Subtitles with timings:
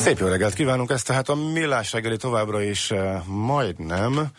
[0.00, 4.30] Szép jó reggelt kívánunk, ezt tehát a millás reggeli továbbra is uh, majdnem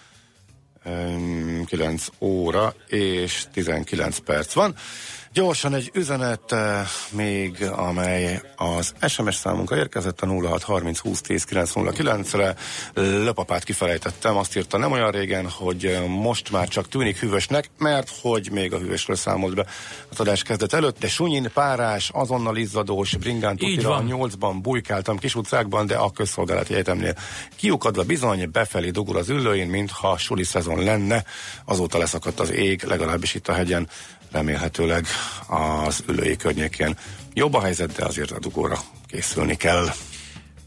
[0.86, 4.76] um, 9 óra és 19 perc van.
[5.34, 12.56] Gyorsan egy üzenet eh, még, amely az SMS számunkra érkezett a 0630 20 10 909-re.
[12.94, 18.12] Löpapát kifelejtettem, azt írta nem olyan régen, hogy eh, most már csak tűnik hűvösnek, mert
[18.22, 19.66] hogy még a hűvösről számolt be
[20.10, 25.36] a adás kezdet előtt, de sunyin, párás, azonnal izzadós, bringán tutira a nyolcban bujkáltam kis
[25.36, 27.16] utcákban, de a közszolgálati egyetemnél
[27.56, 31.24] kiukadva bizony befelé dugul az ülőjén, mintha suli szezon lenne,
[31.66, 33.88] azóta leszakadt az ég, legalábbis itt a hegyen
[34.32, 35.06] remélhetőleg
[35.48, 36.98] az ülői környékén
[37.34, 39.88] jobb a helyzet, de azért a dugóra készülni kell.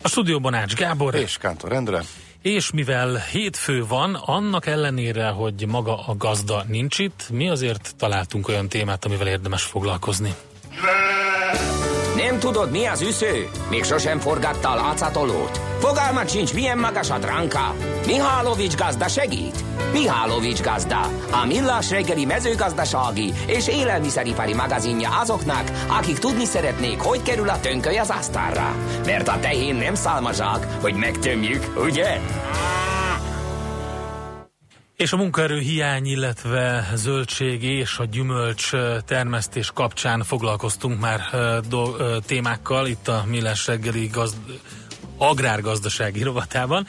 [0.03, 1.15] A stúdióban Ács Gábor.
[1.15, 2.03] És Kántor Endre.
[2.43, 8.49] És mivel hétfő van, annak ellenére, hogy maga a gazda nincs itt, mi azért találtunk
[8.49, 10.35] olyan témát, amivel érdemes foglalkozni.
[12.17, 13.49] Nem tudod, mi az üsző?
[13.71, 15.61] Még sosem forgatta a látszatolót?
[15.79, 17.75] Fogalmat sincs, milyen magas a dránka?
[18.07, 19.65] Mihálovics gazda segít?
[19.93, 27.49] Mihálovics gazda, a millás reggeli mezőgazdasági és élelmiszeripari magazinja azoknak, akik tudni szeretnék, hogy kerül
[27.49, 28.75] a tönköly az asztalra.
[29.05, 32.21] Mert a tehén nem szálmazsák, hogy megtömjük, ugye?
[34.97, 38.71] És a munkaerő hiány, illetve zöldség és a gyümölcs
[39.07, 41.21] termesztés kapcsán foglalkoztunk már
[41.69, 41.93] do,
[42.27, 44.37] témákkal itt a Millás reggeli gazd,
[45.19, 46.87] agrárgazdasági rovatában.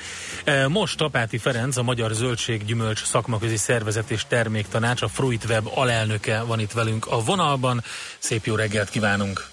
[0.68, 6.60] Most Apáti Ferenc, a Magyar Zöldség Gyümölcs Szakmaközi Szervezet és Terméktanács, a Fruitweb alelnöke van
[6.60, 7.82] itt velünk a vonalban.
[8.18, 9.46] Szép jó reggelt kívánunk!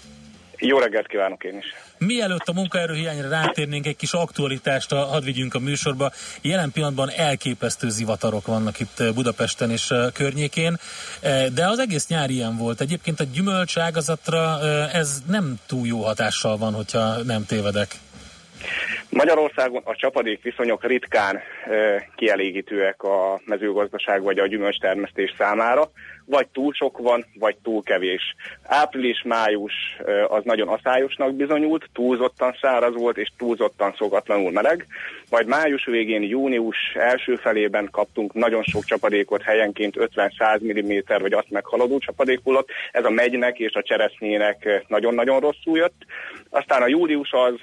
[0.57, 1.65] Jó reggelt kívánok én is!
[2.05, 6.11] Mielőtt a munkaerőhiányra rátérnénk, egy kis aktualitást hadd vigyünk a műsorba.
[6.41, 10.79] Jelen pillanatban elképesztő zivatarok vannak itt Budapesten és környékén,
[11.53, 12.81] de az egész nyár ilyen volt.
[12.81, 14.59] Egyébként a gyümölcs ágazatra
[14.91, 17.99] ez nem túl jó hatással van, hogyha nem tévedek.
[19.13, 21.39] Magyarországon a csapadék viszonyok ritkán
[22.15, 25.91] kielégítőek a mezőgazdaság vagy a gyümölcstermesztés számára
[26.25, 28.35] vagy túl sok van, vagy túl kevés.
[28.63, 29.73] Április-május
[30.27, 34.87] az nagyon aszályosnak bizonyult, túlzottan száraz volt, és túlzottan szokatlanul meleg.
[35.29, 41.49] Majd május végén, június első felében kaptunk nagyon sok csapadékot, helyenként 50-100 mm, vagy azt
[41.49, 42.69] meghaladó csapadékhullott.
[42.91, 46.05] Ez a megynek és a cseresznyének nagyon-nagyon rosszul jött.
[46.49, 47.53] Aztán a július az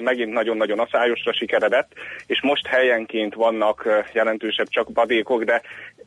[0.00, 1.92] megint nagyon-nagyon aszályosra sikeredett,
[2.26, 5.62] és most helyenként vannak jelentősebb csapadékok, de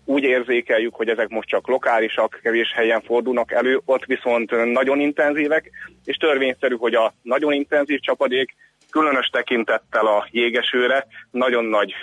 [0.06, 5.72] úgy érzékeljük, hogy ezek most csak lokálisak, kevés helyen fordulnak elő, ott viszont nagyon intenzívek,
[6.06, 8.56] és törvényszerű, hogy a nagyon intenzív csapadék
[8.92, 11.94] különös tekintettel a jégesőre nagyon nagy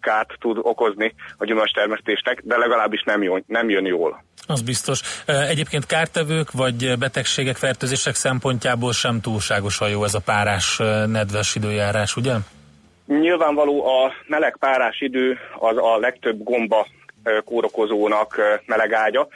[0.00, 4.24] kárt tud okozni a gyümölcstermesztésnek, de legalábbis nem, jó, nem jön jól.
[4.46, 5.00] Az biztos.
[5.26, 10.76] Egyébként kártevők vagy betegségek, fertőzések szempontjából sem túlságosan jó ez a párás,
[11.06, 12.32] nedves időjárás, ugye?
[13.06, 16.86] Nyilvánvaló a meleg párás idő az a legtöbb gomba
[17.44, 19.28] kórokozónak melegágya.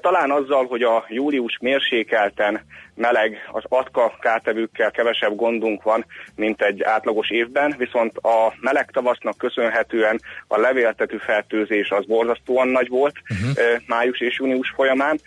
[0.00, 2.60] Talán azzal, hogy a július mérsékelten
[3.02, 6.04] meleg, az atka kártevőkkel kevesebb gondunk van,
[6.36, 12.88] mint egy átlagos évben, viszont a meleg tavasznak köszönhetően a levéltető fertőzés az borzasztóan nagy
[12.88, 13.80] volt uh-huh.
[13.86, 15.20] május és június folyamán,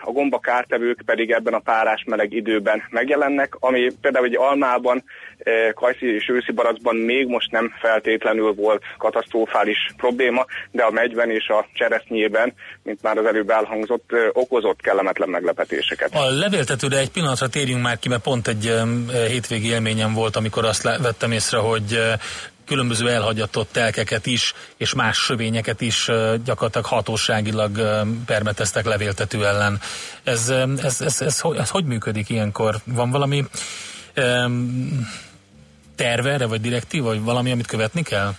[0.00, 5.04] a gomba kártevők pedig ebben a párás meleg időben megjelennek, ami például egy almában,
[5.74, 11.48] kajszi és őszi baracban még most nem feltétlenül volt katasztrofális probléma, de a megyben és
[11.48, 12.52] a cseresznyében,
[12.82, 16.14] mint már az előbb elhangzott, okozott kellemetlen meglepetéseket.
[16.14, 16.30] A
[16.74, 18.74] levéltetőre egy pillanatra térjünk már ki, mert pont egy
[19.28, 22.00] hétvégi élményem volt, amikor azt vettem észre, hogy
[22.66, 26.10] különböző elhagyatott telkeket is, és más sövényeket is
[26.44, 27.70] gyakorlatilag hatóságilag
[28.26, 29.80] permeteztek levéltető ellen.
[30.24, 32.80] Ez, ez, ez, ez, ez, ez hogy működik ilyenkor?
[32.84, 33.44] Van valami
[35.96, 38.34] terve erre, vagy direktíva, vagy valami, amit követni kell?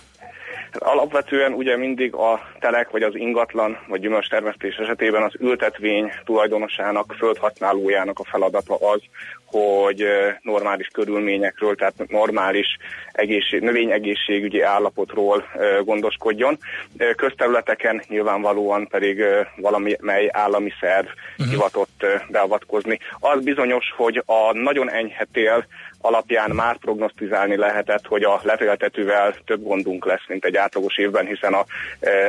[0.78, 8.18] Alapvetően ugye mindig a telek, vagy az ingatlan, vagy gyümölcstermesztés esetében az ültetvény tulajdonosának, földhasználójának
[8.18, 9.00] a feladata az,
[9.46, 10.04] hogy
[10.42, 12.66] normális körülményekről, tehát normális
[13.12, 15.44] egészség, növényegészségügyi állapotról
[15.84, 16.58] gondoskodjon.
[17.16, 19.24] Közterületeken nyilvánvalóan pedig
[19.56, 21.46] valamely állami szerv uh-huh.
[21.54, 22.98] hivatott beavatkozni.
[23.18, 25.66] Az bizonyos, hogy a nagyon enyhe tél
[26.00, 31.54] alapján már prognosztizálni lehetett, hogy a levéltetővel több gondunk lesz, mint egy átlagos évben, hiszen
[31.54, 31.64] a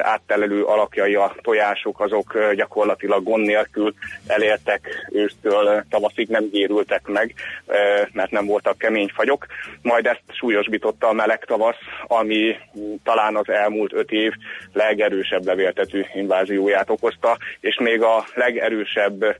[0.01, 3.93] áttelelő alakjai a tojások azok gyakorlatilag gond nélkül
[4.27, 7.33] elértek ősztől tavaszig, nem gérültek meg,
[8.11, 9.45] mert nem voltak kemény fagyok.
[9.81, 12.55] Majd ezt súlyosbította a meleg tavasz, ami
[13.03, 14.31] talán az elmúlt öt év
[14.73, 19.35] legerősebb levéltető invázióját okozta, és még a legerősebb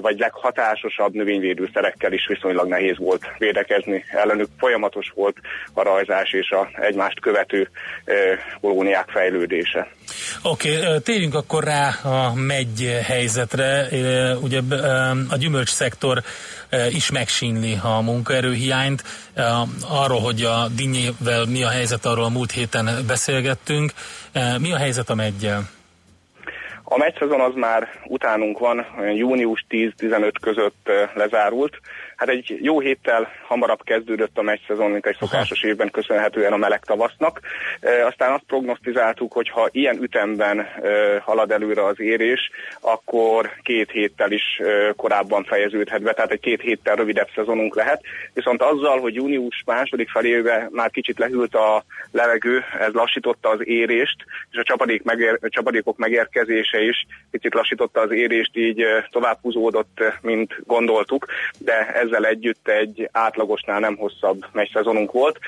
[0.00, 3.66] vagy leghatásosabb növényvédőszerekkel is viszonylag nehéz volt védekezni.
[4.08, 5.36] Ellenük folyamatos volt
[5.72, 7.70] a rajzás és a egymást követő
[8.60, 9.88] kolóniák fejlődése.
[10.42, 13.86] Oké, okay, térjünk akkor rá a megy helyzetre.
[14.42, 14.60] Ugye
[15.30, 16.22] a gyümölcs szektor
[16.90, 19.02] is megsínli a munkaerőhiányt.
[19.88, 23.92] Arról, hogy a dinnyével mi a helyzet, arról a múlt héten beszélgettünk.
[24.58, 25.62] Mi a helyzet a meggyel?
[26.90, 31.80] A meccszezon az már utánunk van, olyan június 10-15 között lezárult.
[32.18, 36.80] Hát egy jó héttel hamarabb kezdődött a meccszezon, mint egy szokásos évben köszönhetően a meleg
[36.84, 37.40] tavasznak.
[37.80, 40.66] E, aztán azt prognosztizáltuk, hogy ha ilyen ütemben e,
[41.24, 42.50] halad előre az érés,
[42.80, 48.02] akkor két héttel is e, korábban fejeződhet be, tehát egy két héttel rövidebb szezonunk lehet.
[48.34, 54.16] Viszont azzal, hogy június második felébe már kicsit lehűlt a levegő, ez lassította az érést,
[54.50, 60.02] és a csapadék megér, a csapadékok megérkezése is picit lassította az érést, így tovább húzódott,
[60.22, 61.26] mint gondoltuk,
[61.58, 65.38] de ezzel együtt egy átlagosnál nem hosszabb szezonunk volt.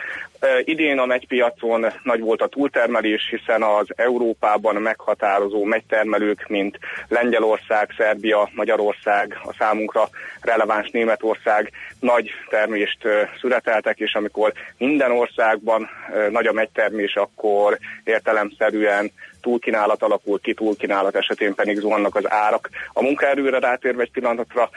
[0.65, 6.79] Idén a megypiacon nagy volt a túltermelés, hiszen az Európában meghatározó megytermelők, mint
[7.09, 10.09] Lengyelország, Szerbia, Magyarország, a számunkra
[10.41, 12.99] releváns Németország nagy termést
[13.41, 15.89] születeltek, és amikor minden országban
[16.31, 22.69] nagy a megytermés, akkor értelemszerűen túlkínálat alakul ki, túlkínálat esetén pedig zuhannak az árak.
[22.92, 24.70] A munkaerőre rátérve egy pillanatra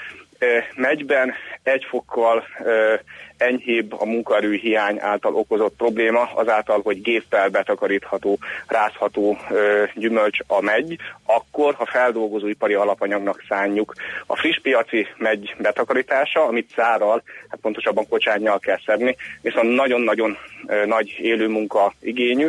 [0.75, 1.33] megyben
[1.63, 2.43] egy fokkal
[3.43, 8.37] enyhébb a munkaerő hiány által okozott probléma, azáltal, hogy géppel betakarítható,
[8.67, 9.37] rázható
[9.95, 13.93] gyümölcs a megy, akkor, ha feldolgozóipari alapanyagnak szánjuk.
[14.25, 20.37] A friss piaci megy betakarítása, amit szárral, hát pontosabban kocsányjal kell szedni, viszont nagyon-nagyon
[20.85, 22.47] nagy élő munka igényű,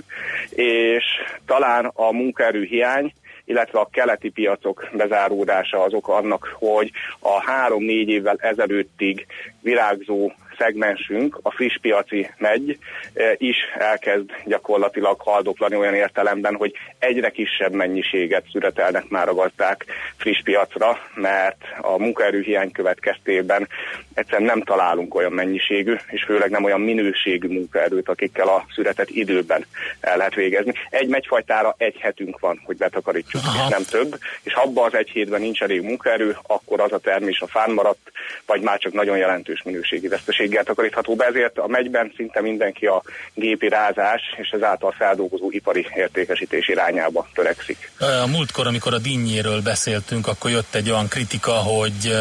[0.50, 1.04] és
[1.46, 3.12] talán a munkaerő hiány
[3.44, 9.26] illetve a keleti piacok bezáródása az oka annak, hogy a három-négy évvel ezelőttig
[9.60, 12.78] virágzó szegmensünk, a friss piaci megy
[13.14, 19.84] e, is elkezd gyakorlatilag haldoklani olyan értelemben, hogy egyre kisebb mennyiséget születelnek már a gazdák
[20.16, 23.68] friss piacra, mert a munkaerőhiány következtében
[24.14, 29.66] egyszerűen nem találunk olyan mennyiségű, és főleg nem olyan minőségű munkaerőt, akikkel a születet időben
[30.00, 30.72] el lehet végezni.
[30.90, 33.64] Egy megyfajtára egy hetünk van, hogy betakarítsuk, Aha.
[33.64, 36.98] és nem több, és ha abban az egy hétben nincs elég munkaerő, akkor az a
[36.98, 38.10] termés a fán maradt,
[38.46, 42.86] vagy már csak nagyon jelentős minőségi veszteség mennyiséggel takarítható be, ezért a megyben szinte mindenki
[42.86, 43.02] a
[43.34, 47.90] gépi rázás és ezáltal feldolgozó ipari értékesítés irányába törekszik.
[48.22, 52.16] A múltkor, amikor a dinnyéről beszéltünk, akkor jött egy olyan kritika, hogy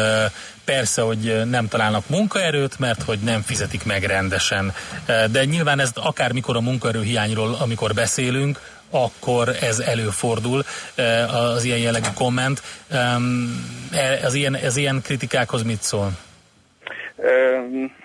[0.64, 4.72] persze, hogy nem találnak munkaerőt, mert hogy nem fizetik meg rendesen.
[5.30, 8.60] De nyilván ez akármikor a munkaerő hiányról, amikor beszélünk,
[8.90, 10.64] akkor ez előfordul,
[11.54, 12.62] az ilyen jellegű komment.
[13.90, 16.12] E, az ilyen, az ilyen kritikákhoz mit szól?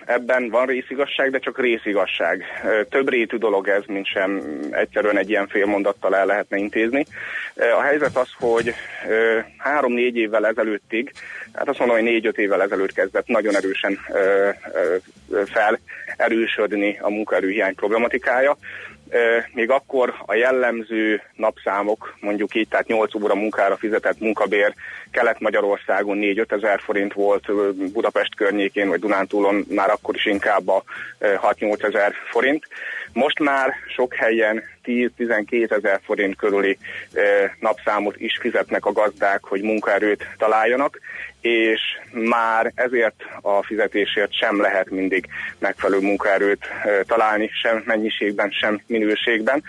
[0.04, 2.44] Ebben van részigasság, de csak részigasság.
[2.88, 7.06] Több rétű dolog ez, mint sem egyszerűen egy ilyen félmondattal el lehetne intézni.
[7.76, 8.74] A helyzet az, hogy
[9.58, 11.12] három-négy évvel ezelőttig,
[11.52, 13.98] hát azt mondom, hogy négy-öt évvel ezelőtt kezdett nagyon erősen
[15.46, 18.56] felerősödni a munkaerőhiány problematikája
[19.52, 24.74] még akkor a jellemző napszámok, mondjuk így, tehát 8 óra munkára fizetett munkabér
[25.10, 27.46] Kelet-Magyarországon 4-5 ezer forint volt,
[27.92, 30.82] Budapest környékén vagy Dunántúlon már akkor is inkább a
[31.20, 32.66] 6-8 ezer forint.
[33.12, 36.78] Most már sok helyen 10-12 ezer forint körüli
[37.60, 40.98] napszámot is fizetnek a gazdák, hogy munkaerőt találjanak,
[41.40, 41.80] és
[42.12, 45.26] már ezért a fizetésért sem lehet mindig
[45.58, 46.66] megfelelő munkaerőt
[47.06, 49.62] találni, sem mennyiségben, sem minőségben.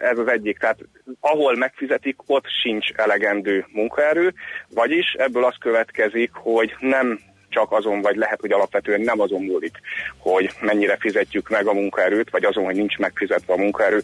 [0.00, 0.58] Ez az egyik.
[0.58, 0.78] Tehát
[1.20, 4.34] ahol megfizetik, ott sincs elegendő munkaerő,
[4.68, 7.20] vagyis ebből az következik, hogy nem
[7.58, 9.76] csak azon, vagy lehet, hogy alapvetően nem azon múlik,
[10.18, 14.02] hogy mennyire fizetjük meg a munkaerőt, vagy azon, hogy nincs megfizetve a munkaerő.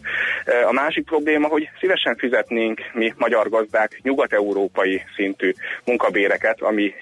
[0.67, 5.53] A másik probléma, hogy szívesen fizetnénk mi magyar gazdák nyugat-európai szintű
[5.85, 6.93] munkabéreket, ami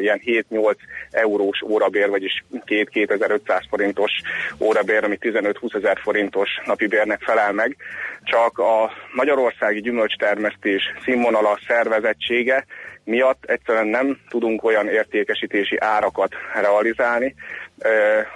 [0.00, 0.74] ilyen 7-8
[1.10, 4.12] eurós órabér, vagyis 2-2500 forintos
[4.60, 7.76] órabér, ami 15-20 ezer forintos napi bérnek felel meg,
[8.22, 12.64] csak a magyarországi gyümölcstermesztés színvonala, szervezettsége
[13.08, 17.34] miatt egyszerűen nem tudunk olyan értékesítési árakat realizálni,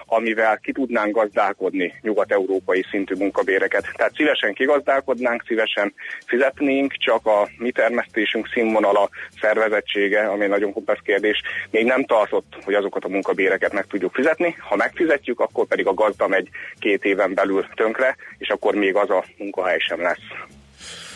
[0.07, 3.87] amivel ki tudnánk gazdálkodni nyugat-európai szintű munkabéreket.
[3.97, 5.95] Tehát szívesen kigazdálkodnánk, szívesen
[6.27, 9.09] fizetnénk, csak a mi termesztésünk színvonala,
[9.41, 14.57] szervezettsége, ami nagyon komplex kérdés, még nem tartott, hogy azokat a munkabéreket meg tudjuk fizetni.
[14.59, 16.49] Ha megfizetjük, akkor pedig a gazda megy
[16.79, 20.61] két éven belül tönkre, és akkor még az a munkahely sem lesz.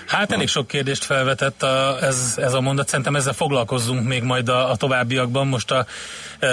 [0.07, 4.49] Hát elég sok kérdést felvetett a, ez, ez a mondat, szerintem ezzel foglalkozzunk még majd
[4.49, 5.47] a, a továbbiakban.
[5.47, 5.87] Most a
[6.41, 6.49] e,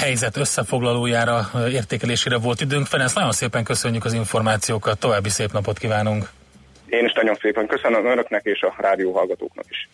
[0.00, 2.86] helyzet összefoglalójára, értékelésére volt időnk.
[2.86, 6.28] Ferenc, nagyon szépen köszönjük az információkat, további szép napot kívánunk!
[6.86, 9.88] Én is nagyon szépen köszönöm önöknek és a rádióhallgatóknak is.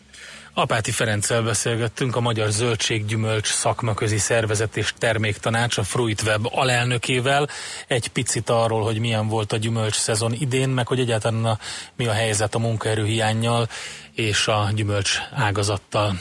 [0.55, 7.49] Apáti Ferenccel beszélgettünk, a Magyar Zöldséggyümölcs Szakmaközi Szervezet és Terméktanács, a Fruit Web alelnökével.
[7.87, 11.59] Egy picit arról, hogy milyen volt a gyümölcs szezon idén, meg hogy egyáltalán a,
[11.97, 13.69] mi a helyzet a munkaerőhiányjal
[14.15, 16.21] és a gyümölcs ágazattal.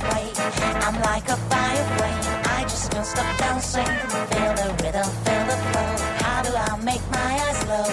[0.00, 2.12] I'm like a firefly.
[2.56, 3.84] I just can't stop dancing.
[3.84, 5.92] Feel the rhythm, feel the flow.
[6.24, 7.84] How do I make my eyes glow?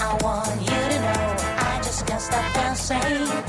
[0.00, 1.36] I want you to know.
[1.58, 3.47] I just can't stop dancing.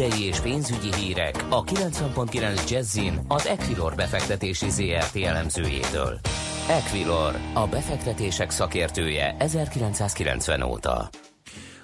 [0.00, 6.18] Tőzsdei és pénzügyi hírek a 90.9 Jazzin az Equilor befektetési ZRT elemzőjétől.
[6.68, 11.08] Equilor, a befektetések szakértője 1990 óta.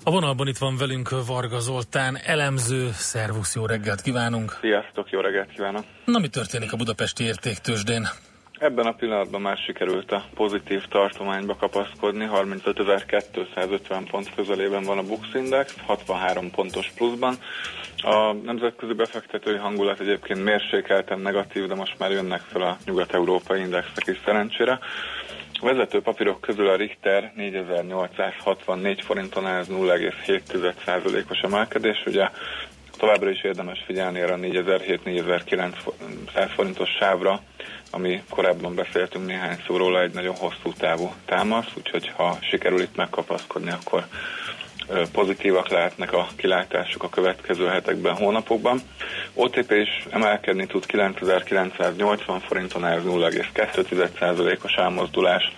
[0.04, 2.90] A vonalban itt van velünk Varga Zoltán, elemző.
[2.92, 4.58] Szervusz, jó reggelt kívánunk!
[4.61, 5.85] Sziasztok, jó reggelt kívánok!
[6.04, 8.08] Na, mi történik a budapesti értéktősdén?
[8.58, 15.35] Ebben a pillanatban már sikerült a pozitív tartományba kapaszkodni, 35.250 pont közelében van a Bux
[15.35, 17.38] Index, 63 pontos pluszban.
[18.03, 24.07] A nemzetközi befektetői hangulat egyébként mérsékelten negatív, de most már jönnek fel a nyugat-európai indexek
[24.07, 24.79] is szerencsére.
[25.61, 32.29] A vezető papírok közül a Richter 4864 forinton ez 0,7%-os emelkedés, ugye
[32.97, 37.41] továbbra is érdemes figyelni erre a 4007-4900 forintos sávra,
[37.91, 43.71] ami korábban beszéltünk néhány szóról egy nagyon hosszú távú támasz, úgyhogy ha sikerül itt megkapaszkodni,
[43.71, 44.07] akkor
[45.12, 48.81] pozitívak lehetnek a kilátások a következő hetekben, hónapokban.
[49.35, 55.52] OTP is emelkedni tud 9980 forinton, ez 0,2%-os elmozdulás.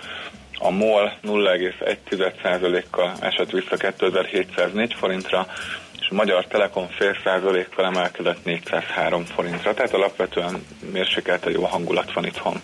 [0.58, 5.46] A MOL 0,1%-kal esett vissza 2704 forintra,
[6.00, 12.24] és a Magyar Telekom fél százalékkal emelkedett 403 forintra, tehát alapvetően mérsékelte jó hangulat van
[12.24, 12.60] itthon.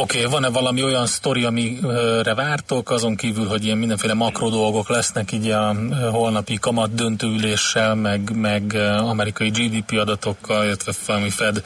[0.00, 4.88] Oké, okay, van-e valami olyan sztori, amire vártok, azon kívül, hogy ilyen mindenféle makro dolgok
[4.88, 5.74] lesznek így a
[6.12, 11.62] holnapi kamat döntőüléssel, meg, meg amerikai GDP adatokkal, illetve valami Fed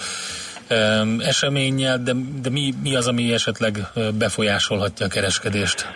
[1.18, 2.12] eseménnyel, de,
[2.42, 3.78] de mi, mi az, ami esetleg
[4.18, 5.86] befolyásolhatja a kereskedést?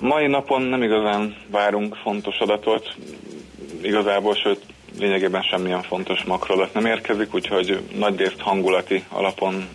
[0.00, 2.94] Mai napon nem igazán várunk fontos adatot,
[3.82, 4.60] igazából, sőt
[4.98, 9.68] lényegében semmilyen fontos makroadat nem érkezik, úgyhogy nagyrészt hangulati alapon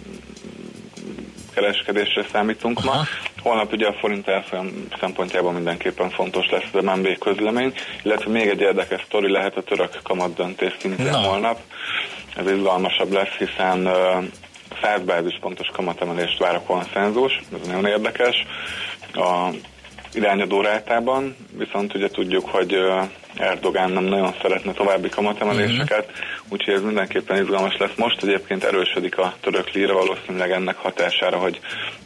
[1.56, 2.96] kereskedésre számítunk Aha.
[2.96, 3.04] ma.
[3.42, 8.62] Holnap ugye a forint elfolyam szempontjából mindenképpen fontos lesz az MNB közlemény, illetve még egy
[8.62, 11.18] érdekes sztori lehet a török kamat döntés szintén Na.
[11.18, 11.60] holnap.
[12.36, 13.90] Ez izgalmasabb lesz, hiszen
[14.82, 18.46] 100 bázispontos kamatemelést vár a konszenzus, ez nagyon érdekes.
[19.14, 19.50] A
[20.14, 22.78] irányadó rátában, viszont ugye tudjuk, hogy
[23.38, 26.46] Erdogán nem nagyon szeretne további kamatemeléseket, uh-huh.
[26.50, 27.96] úgyhogy ez mindenképpen izgalmas lesz.
[27.96, 31.60] Most egyébként erősödik a török líra, valószínűleg ennek hatására, hogy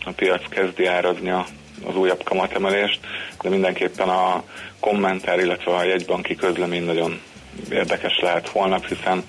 [0.06, 1.46] a piac kezdi árazni a,
[1.86, 3.00] az újabb kamatemelést,
[3.42, 4.44] de mindenképpen a
[4.80, 7.22] kommentár, illetve a jegybanki közlemény nagyon
[7.72, 9.24] érdekes lehet holnap, hiszen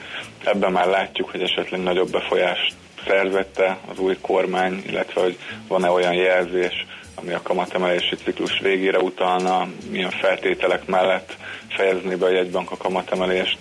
[0.45, 2.75] ebben már látjuk, hogy esetleg nagyobb befolyást
[3.07, 5.38] szerzette az új kormány, illetve hogy
[5.69, 11.37] van-e olyan jelzés, ami a kamatemelési ciklus végére utalna, milyen feltételek mellett
[11.73, 13.59] fejezni be a jegybank a kamatemelést.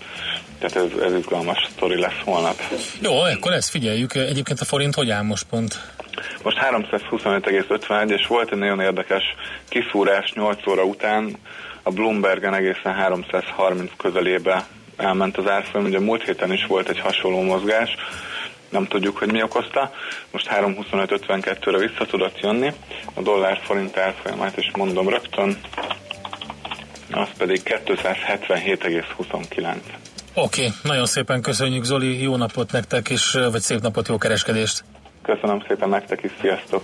[0.60, 2.56] Tehát ez, ez izgalmas sztori lesz holnap.
[3.02, 4.16] Jó, akkor ezt figyeljük.
[4.16, 5.80] Egyébként a forint hogy áll most pont?
[6.44, 9.24] Most 325,51, és volt egy nagyon érdekes
[9.70, 11.38] kiszúrás 8 óra után.
[11.84, 14.66] A Bloombergen egészen 330 közelébe
[14.98, 15.88] elment az árfolyam.
[15.88, 17.96] Ugye múlt héten is volt egy hasonló mozgás,
[18.70, 19.92] nem tudjuk, hogy mi okozta.
[20.32, 22.74] Most 3.25.52-re vissza tudott jönni.
[23.14, 25.58] A dollár forint árfolyamát is mondom rögtön,
[27.12, 29.76] az pedig 277,29.
[30.34, 34.84] Oké, okay, nagyon szépen köszönjük Zoli, jó napot nektek, és vagy szép napot, jó kereskedést!
[35.22, 36.84] Köszönöm szépen nektek is, sziasztok!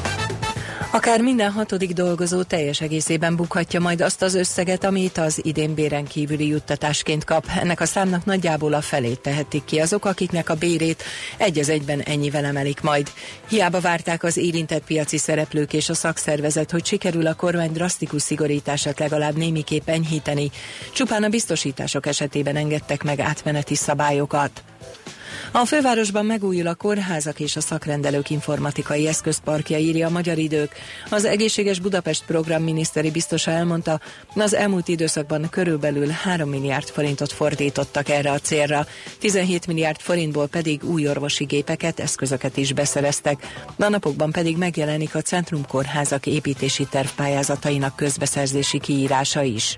[0.93, 6.05] Akár minden hatodik dolgozó teljes egészében bukhatja majd azt az összeget, amit az idén béren
[6.05, 7.45] kívüli juttatásként kap.
[7.59, 11.03] Ennek a számnak nagyjából a felét tehetik ki azok, akiknek a bérét
[11.37, 13.11] egy az egyben ennyivel emelik majd.
[13.47, 18.99] Hiába várták az érintett piaci szereplők és a szakszervezet, hogy sikerül a kormány drasztikus szigorítását
[18.99, 20.51] legalább némiképp enyhíteni.
[20.93, 24.63] Csupán a biztosítások esetében engedtek meg átmeneti szabályokat.
[25.51, 30.71] A fővárosban megújul a kórházak és a szakrendelők informatikai eszközparkja, írja a Magyar Idők.
[31.09, 33.99] Az Egészséges Budapest program miniszteri biztosa elmondta,
[34.35, 38.85] az elmúlt időszakban körülbelül 3 milliárd forintot fordítottak erre a célra,
[39.19, 43.47] 17 milliárd forintból pedig új orvosi gépeket, eszközöket is beszereztek.
[43.77, 49.77] A napokban pedig megjelenik a centrumkórházak építési tervpályázatainak közbeszerzési kiírása is.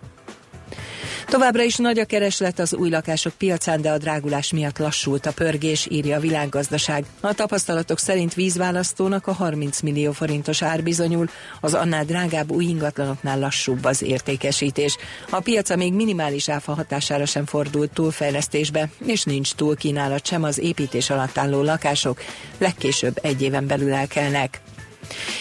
[1.26, 5.32] Továbbra is nagy a kereslet az új lakások piacán, de a drágulás miatt lassult a
[5.32, 7.06] pörgés, írja a világgazdaság.
[7.22, 11.30] A tapasztalatok szerint vízválasztónak a 30 millió forintos ár bizonyul,
[11.62, 14.98] az annál drágább új ingatlanoknál lassúbb az értékesítés.
[15.30, 20.60] A piaca még minimális áfa hatására sem fordult túlfejlesztésbe, és nincs túl kínálat sem az
[20.60, 22.22] építés alatt álló lakások,
[22.58, 24.62] legkésőbb egy éven belül elkelnek.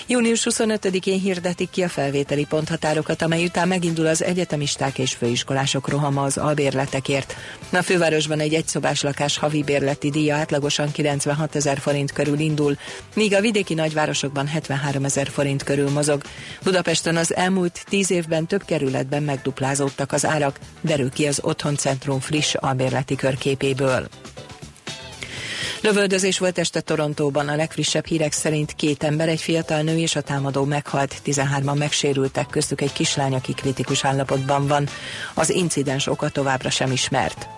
[0.06, 6.22] Június 25-én hirdetik ki a felvételi ponthatárokat, amely után megindul az egyetemisták és főiskolások rohama
[6.22, 7.36] az albérletekért.
[7.72, 12.76] A fővárosban egy egyszobás lakás havi bérleti díja átlagosan 96 ezer forint körül indul,
[13.14, 16.22] míg a vidéki nagyvárosokban 73 ezer forint körül mozog.
[16.62, 22.54] Budapesten az elmúlt 10 évben több kerületben megduplázódtak az árak, derül ki az Otthoncentrum friss
[22.54, 24.08] albérleti körképéből.
[25.82, 27.48] Lövöldözés volt este Torontóban.
[27.48, 32.46] A legfrissebb hírek szerint két ember, egy fiatal nő és a támadó meghalt, 13-an megsérültek,
[32.46, 34.88] köztük egy kislány, aki kritikus állapotban van.
[35.34, 37.48] Az incidens oka továbbra sem ismert.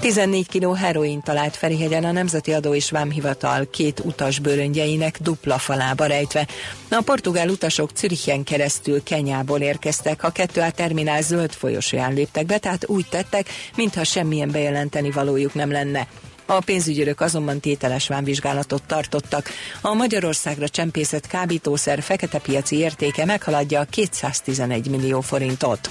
[0.00, 6.06] 14 kg heroin talált Ferihegyen a Nemzeti Adó és Vámhivatal két utas bőröngyeinek dupla falába
[6.06, 6.46] rejtve.
[6.90, 12.58] A portugál utasok Zürichen keresztül Kenyából érkeztek, a kettő a terminál zöld folyosóján léptek be,
[12.58, 16.08] tehát úgy tettek, mintha semmilyen bejelenteni valójuk nem lenne.
[16.46, 19.48] A pénzügyőrök azonban tételes vámvizsgálatot tartottak.
[19.80, 25.90] A Magyarországra csempészett kábítószer fekete piaci értéke meghaladja 211 millió forintot.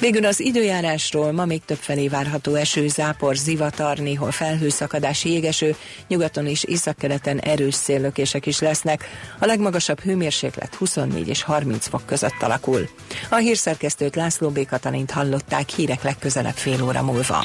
[0.00, 5.76] Végül az időjárásról ma még több felé várható eső, zápor, zivatar, néhol felhőszakadás, jégeső,
[6.08, 9.04] nyugaton és északkeleten erős széllökések is lesznek.
[9.38, 12.88] A legmagasabb hőmérséklet 24 és 30 fok között alakul.
[13.28, 14.66] A hírszerkesztőt László B.
[14.66, 17.44] Katalint hallották hírek legközelebb fél óra múlva.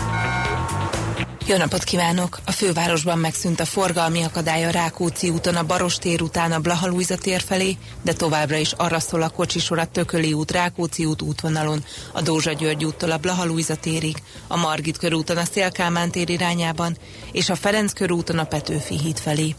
[1.51, 2.39] jó napot kívánok!
[2.45, 7.41] A fővárosban megszűnt a forgalmi akadály a Rákóczi úton a Barostér után a Blahalújza tér
[7.41, 11.83] felé, de továbbra is arra szól a kocsisor a Tököli út, Rákóczi út útvonalon,
[12.13, 16.97] a Dózsa György úttól a Blahalújza térig, a Margit körúton a Szélkámán tér irányában,
[17.31, 19.55] és a Ferenc körúton a Petőfi híd felé.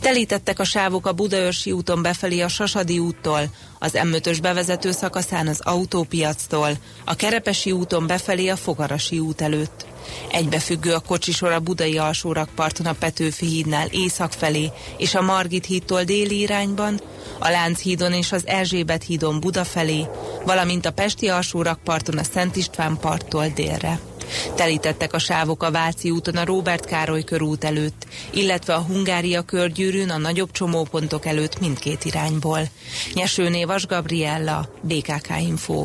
[0.00, 3.42] Telítettek a sávok a Budaörsi úton befelé a Sasadi úttól,
[3.78, 6.70] az M5-ös bevezető szakaszán az autópiactól,
[7.04, 9.91] a Kerepesi úton befelé a Fogarasi út előtt.
[10.30, 16.04] Egybefüggő a kocsisor a budai alsórakparton a Petőfi hídnál észak felé és a Margit hídtól
[16.04, 17.00] déli irányban,
[17.38, 20.06] a Lánchídon és az Erzsébet hídon Buda felé,
[20.44, 24.00] valamint a Pesti alsórakparton a Szent István parttól délre.
[24.54, 30.10] Telítettek a sávok a Váci úton a Róbert Károly körút előtt, illetve a Hungária körgyűrűn
[30.10, 32.68] a nagyobb csomópontok előtt mindkét irányból.
[33.14, 35.84] Nyesőné Vas Gabriella, BKK Info.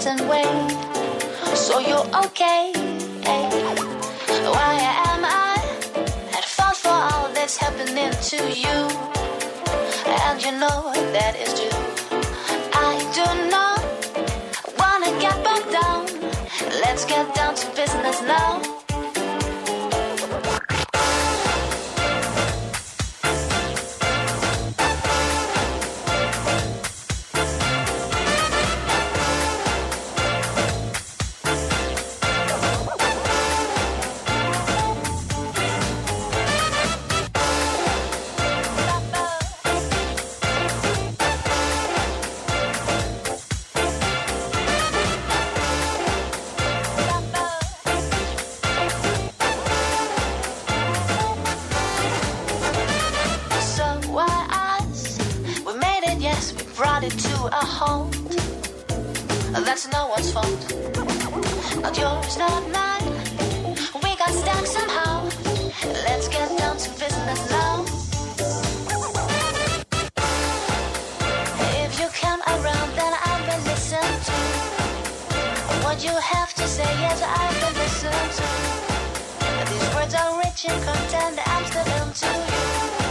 [0.00, 0.44] Certain way?
[1.54, 2.72] So you're okay.
[3.24, 3.50] Eh?
[4.54, 4.72] Why
[5.12, 5.56] am I
[6.36, 8.78] at fault for all that's happening to you?
[10.24, 11.82] And you know that is true.
[12.72, 13.80] I do not
[14.80, 16.06] wanna get bogged down.
[16.82, 17.49] Let's get down
[57.52, 58.12] a halt.
[59.66, 60.62] that's no one's fault.
[61.82, 63.10] Not yours, not mine.
[64.02, 65.24] We got stuck somehow.
[66.06, 67.84] Let's get down to business now.
[71.84, 74.38] If you come around, then I will listen to
[75.84, 76.90] what you have to say.
[77.00, 78.48] Yes, I will listen to.
[79.70, 81.38] These words are rich in content.
[81.46, 83.10] I'm still into you.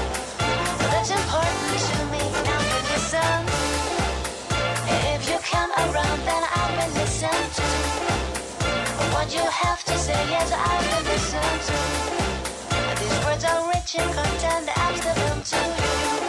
[0.91, 2.23] That's important to me.
[2.45, 2.61] Now
[2.93, 3.48] listen.
[9.39, 11.77] you have to say yes, I will listen to.
[12.99, 16.28] These words are rich in content, I give them to you.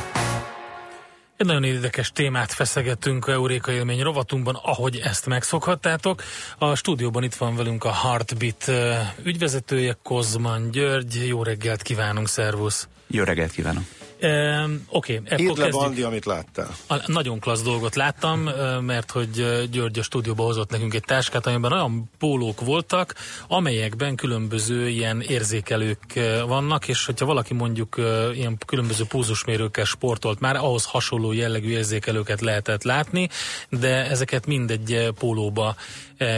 [1.41, 6.23] Egy nagyon érdekes témát feszegettünk a Euréka élmény rovatunkban, ahogy ezt megszokhattátok.
[6.57, 8.71] A stúdióban itt van velünk a Heartbeat
[9.23, 11.27] ügyvezetője, Kozman György.
[11.27, 12.87] Jó reggelt kívánunk, szervusz!
[13.07, 13.83] Jó reggelt kívánok!
[14.21, 16.75] Oké, okay, Írd le, Bandi, amit láttál.
[16.87, 19.29] A, nagyon klassz dolgot láttam, mert hogy
[19.71, 23.15] György a stúdióba hozott nekünk egy táskát, amiben olyan pólók voltak,
[23.47, 27.95] amelyekben különböző ilyen érzékelők vannak, és hogyha valaki mondjuk
[28.33, 33.29] ilyen különböző púzusmérőkkel sportolt már, ahhoz hasonló jellegű érzékelőket lehetett látni,
[33.69, 35.75] de ezeket mindegy pólóba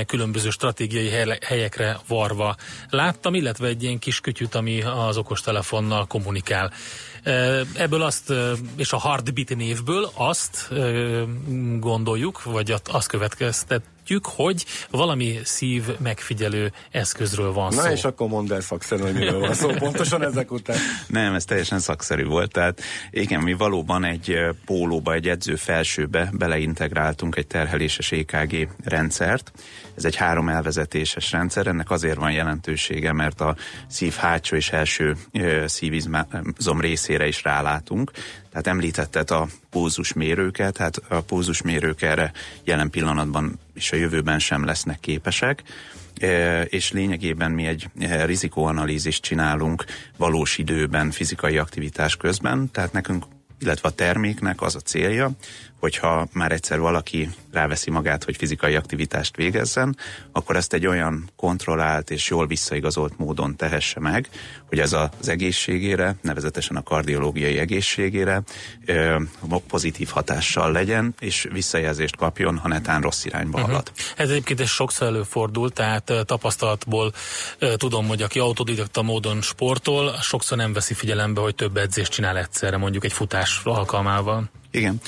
[0.06, 1.10] különböző stratégiai
[1.42, 2.56] helyekre varva
[2.90, 6.72] láttam, illetve egy ilyen kis kütyüt, ami az okostelefonnal kommunikál.
[7.74, 8.34] Ebből azt,
[8.76, 10.70] és a Heartbeat névből azt
[11.80, 17.88] gondoljuk, vagy azt következtetjük, hogy valami szív megfigyelő eszközről van Na szó.
[17.88, 20.78] Na és akkor mondd el szakszerűen, hogy miről van szó pontosan ezek után.
[21.08, 22.52] Nem, ez teljesen szakszerű volt.
[22.52, 29.52] Tehát igen, mi valóban egy pólóba, egy edző felsőbe beleintegráltunk egy terheléses EKG rendszert.
[29.96, 33.56] Ez egy három elvezetéses rendszer, ennek azért van jelentősége, mert a
[33.88, 35.16] szív hátsó és első
[35.66, 38.12] szívizom részére is rálátunk.
[38.50, 42.32] Tehát említetted a pózusmérőket, hát a pózusmérők erre
[42.64, 45.64] jelen pillanatban és a jövőben sem lesznek képesek.
[46.66, 47.90] És lényegében mi egy
[48.26, 49.86] rizikóanalízist csinálunk
[50.18, 53.26] valós időben, fizikai aktivitás közben, tehát nekünk
[53.64, 55.32] illetve a terméknek az a célja,
[55.84, 59.98] hogyha már egyszer valaki ráveszi magát, hogy fizikai aktivitást végezzen,
[60.32, 64.30] akkor ezt egy olyan kontrollált és jól visszaigazolt módon tehesse meg,
[64.66, 68.42] hogy ez az egészségére, nevezetesen a kardiológiai egészségére
[69.68, 73.70] pozitív hatással legyen, és visszajelzést kapjon, ha netán rossz irányba uh-huh.
[73.70, 73.92] halad.
[74.18, 77.14] Ez egyébként is sokszor előfordul, tehát tapasztalatból
[77.76, 82.78] tudom, hogy aki autodidakta módon sportol, sokszor nem veszi figyelembe, hogy több edzést csinál egyszerre,
[82.78, 84.50] mondjuk egy futás alkalmával.
[84.74, 85.02] Igen,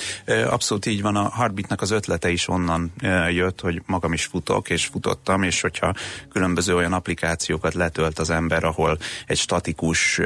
[0.49, 1.15] abszolút így van.
[1.15, 2.93] A Heartbeatnek az ötlete is onnan
[3.29, 5.93] jött, hogy magam is futok, és futottam, és hogyha
[6.31, 8.97] különböző olyan applikációkat letölt az ember, ahol
[9.27, 10.21] egy statikus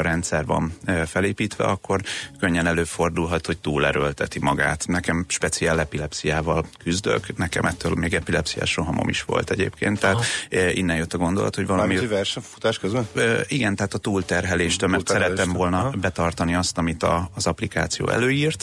[0.00, 0.72] rendszer van
[1.06, 2.00] felépítve, akkor
[2.38, 4.86] könnyen előfordulhat, hogy túlerőlteti magát.
[4.86, 10.70] Nekem speciál epilepsziával küzdök, nekem ettől még epilepsziás rohamom is volt egyébként, tehát Aha.
[10.70, 11.94] innen jött a gondolat, hogy valami...
[11.94, 13.08] Mármint futás közben?
[13.48, 15.90] Igen, tehát a túlterhelést, mert szerettem volna Aha.
[15.90, 18.54] betartani azt, amit a, az applikáció előír,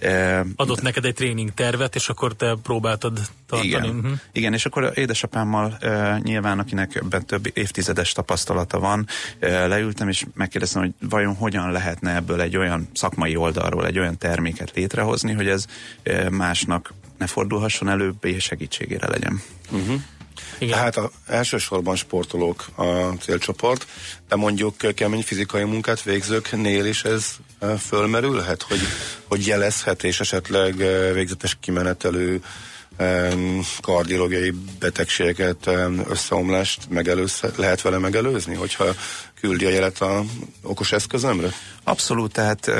[0.00, 0.48] miért.
[0.56, 3.68] Adott neked egy tréning tervet, és akkor te próbáltad tartani.
[3.68, 4.12] Igen, uh-huh.
[4.32, 9.06] Igen és akkor édesapámmal uh, nyilván, akinek ebben több évtizedes tapasztalata van,
[9.40, 14.18] uh, leültem, és megkérdeztem, hogy vajon hogyan lehetne ebből egy olyan szakmai oldalról egy olyan
[14.18, 15.66] terméket létrehozni, hogy ez
[16.06, 19.42] uh, másnak ne fordulhasson elő, és segítségére legyen.
[19.70, 20.00] Uh-huh.
[20.58, 20.74] Igen.
[20.74, 22.84] Tehát a, elsősorban sportolók a
[23.20, 23.86] célcsoport,
[24.28, 27.36] de mondjuk kemény fizikai munkát végzőknél is ez
[27.78, 28.80] fölmerülhet, hogy,
[29.28, 30.76] hogy jelezhet, és esetleg
[31.12, 32.42] végzetes kimenetelő
[33.80, 35.70] kardiológiai betegségeket,
[36.08, 38.84] összeomlást megelőz, lehet vele megelőzni, hogyha
[39.40, 40.24] küldi a jelet a
[40.62, 41.48] okos eszközömre?
[41.84, 42.70] Abszolút, tehát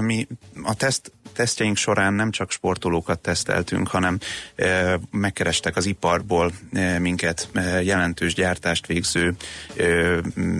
[0.00, 0.26] mi
[0.62, 4.18] a teszt tesztjeink során nem csak sportolókat teszteltünk, hanem
[4.56, 9.34] e, megkerestek az iparból e, minket e, jelentős gyártást végző
[9.76, 9.84] e,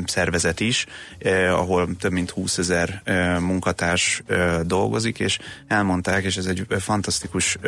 [0.06, 0.86] szervezet is,
[1.50, 3.02] ahol több mint 20 ezer
[3.40, 4.22] munkatárs
[4.62, 7.58] dolgozik, és elmondták, és ez egy fantasztikus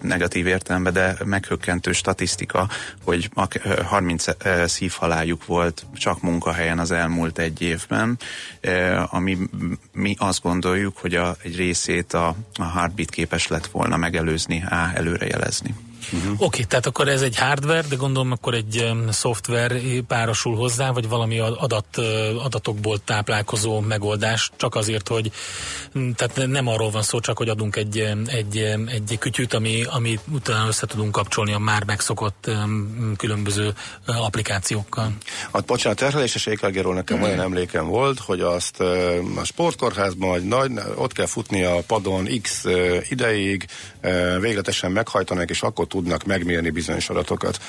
[0.00, 2.68] negatív értelemben, de meghökkentő statisztika,
[3.04, 3.30] hogy
[3.84, 8.18] 30 e, szívhalájuk volt csak munkahelyen az elmúlt egy évben,
[9.06, 9.38] ami
[9.92, 14.92] mi azt gondoljuk, hogy a, egy részét a, a Heartbeat képes lett volna megelőzni, á,
[14.94, 15.74] előrejelezni.
[16.12, 16.32] Uh-huh.
[16.32, 20.90] Oké, okay, tehát akkor ez egy hardware, de gondolom akkor egy um, szoftver párosul hozzá,
[20.90, 21.96] vagy valami adat,
[22.44, 25.30] adatokból táplálkozó megoldás, csak azért, hogy
[25.92, 30.66] tehát nem arról van szó, csak hogy adunk egy, egy, egy kütyűt, ami, ami utána
[30.66, 33.72] össze tudunk kapcsolni a már megszokott um, különböző
[34.08, 35.12] uh, applikációkkal.
[35.52, 37.32] Hát bocsánat, terheléses ékelgéről nekem uh-huh.
[37.32, 42.28] olyan emlékem volt, hogy azt uh, a sportkórházban, vagy nagy, ott kell futni a padon
[42.42, 43.66] x uh, ideig,
[44.40, 47.60] végletesen meghajtanak, és akkor tudnak megmérni bizonyos adatokat.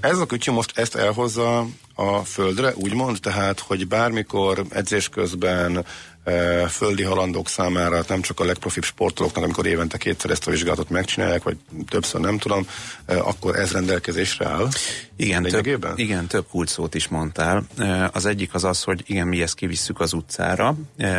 [0.00, 5.84] Ez a kütyű most ezt elhozza a földre, úgymond, tehát, hogy bármikor edzés közben
[6.24, 10.90] e, földi halandók számára, nem csak a legprofibb sportolóknak, amikor évente kétszer ezt a vizsgálatot
[10.90, 11.56] megcsinálják, vagy
[11.88, 12.66] többször nem tudom,
[13.06, 14.68] e, akkor ez rendelkezésre áll.
[15.16, 17.66] Igen, több, igen, több kulcsszót is mondtál.
[17.78, 20.76] E, az egyik az az, hogy igen, mi ezt kivisszük az utcára,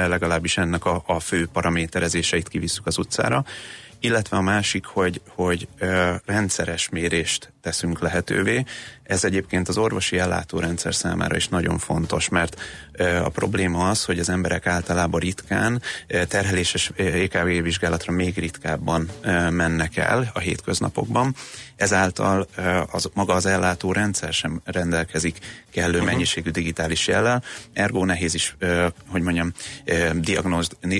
[0.07, 3.45] legalábbis ennek a, a fő paraméterezéseit kivisszük az utcára,
[3.99, 5.67] illetve a másik, hogy, hogy
[6.25, 8.63] rendszeres mérést teszünk lehetővé.
[9.03, 12.61] Ez egyébként az orvosi ellátórendszer számára is nagyon fontos, mert
[13.23, 15.81] a probléma az, hogy az emberek általában ritkán
[16.27, 19.09] terheléses EKG vizsgálatra még ritkábban
[19.49, 21.35] mennek el a hétköznapokban,
[21.75, 22.47] ezáltal
[22.91, 25.37] az, maga az ellátórendszer sem rendelkezik
[25.71, 26.05] kellő uh-huh.
[26.05, 27.43] mennyiségű digitális jellel,
[27.73, 28.55] ergo nehéz is,
[29.07, 29.51] hogy mondjam,
[29.85, 30.09] ö,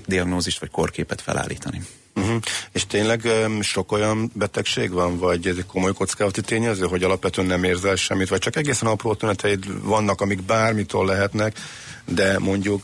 [0.05, 1.81] diagnózist vagy korképet felállítani.
[2.15, 2.39] Uh-huh.
[2.71, 7.95] És tényleg um, sok olyan betegség van, vagy komoly kockázati tényező, hogy alapvetően nem érzel
[7.95, 11.59] semmit, vagy csak egészen apró tüneteid vannak, amik bármitől lehetnek,
[12.05, 12.81] de mondjuk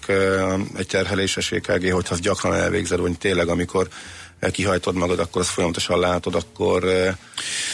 [0.76, 3.88] egy terheléses EKG, hogyha azt gyakran elvégzed, vagy tényleg amikor
[4.52, 6.84] kihajtod magad, akkor azt folyamatosan látod, akkor,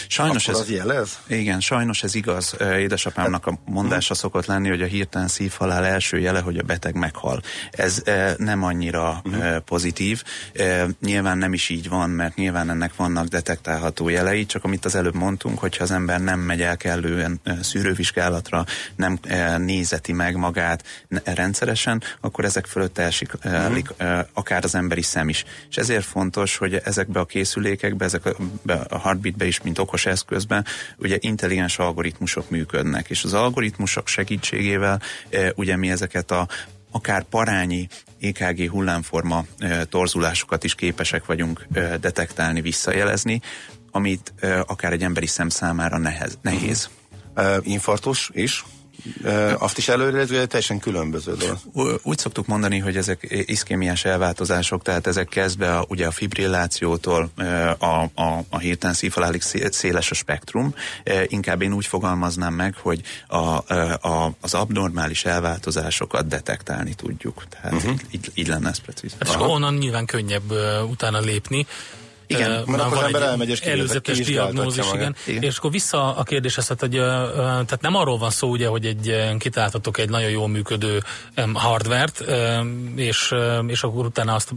[0.08, 1.19] sajnos akkor ez, az jelez?
[1.28, 2.56] Igen, sajnos ez igaz.
[2.78, 7.41] Édesapámnak a mondása szokott lenni, hogy a hirtelen szívhalál első jele, hogy a beteg meghal.
[7.71, 8.02] Ez
[8.38, 9.58] nem annyira uh-huh.
[9.58, 10.24] pozitív.
[11.02, 15.15] Nyilván nem is így van, mert nyilván ennek vannak detektálható jelei, csak amit az előbb
[15.15, 19.19] mondtunk, hogyha az ember nem megy el kellően szűrővizsgálatra, nem
[19.58, 20.84] nézeti meg magát
[21.24, 24.19] rendszeresen, akkor ezek fölött esik uh-huh.
[24.34, 25.43] akár az emberi szem is.
[25.69, 28.25] És ezért fontos, hogy ezekbe a készülékekbe, ezek
[28.89, 30.65] a, heartbeatbe is, mint okos eszközben,
[30.97, 36.47] ugye intelligens algoritmusok működnek, és az algoritmusok segítségével e, ugye mi ezeket a
[36.91, 37.87] akár parányi
[38.21, 43.41] EKG hullámforma e, torzulásokat is képesek vagyunk e, detektálni, visszajelezni,
[43.91, 44.33] amit
[44.65, 46.89] akár egy emberi szem számára nehez, nehéz.
[47.35, 48.65] Uh, infarktus is?
[49.57, 49.89] Azt is
[50.37, 51.99] hogy teljesen különböző dolog.
[52.03, 57.31] Úgy szoktuk mondani, hogy ezek iszkémiás elváltozások, tehát ezek kezdve a, ugye a fibrillációtól
[57.77, 60.75] a, a, a hirtelen szívhalálig széles a spektrum.
[61.27, 67.43] Inkább én úgy fogalmaznám meg, hogy a, a, az abnormális elváltozásokat detektálni tudjuk.
[67.49, 67.99] Tehát uh-huh.
[68.11, 69.11] így, így lenne ez precíz.
[69.19, 71.65] Hát és onnan nyilván könnyebb uh, utána lépni.
[72.32, 75.15] Igen, uh, mert akkor az ember elmegy és előzetes diagnózis, igen.
[75.26, 75.44] igen.
[75.44, 77.06] És akkor vissza a kérdéshez, tehát, hogy, uh,
[77.41, 81.04] tehát nem arról van szó, ugye, hogy egy kitáltatok egy nagyon jól működő
[81.38, 84.54] um, hardvert, um, és, um, és akkor utána azt,